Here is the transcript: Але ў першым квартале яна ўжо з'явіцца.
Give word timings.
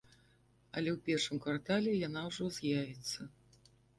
Але 0.79 0.89
ў 0.93 0.95
першым 1.09 1.41
квартале 1.43 1.93
яна 2.07 2.23
ўжо 2.31 2.49
з'явіцца. 2.57 3.29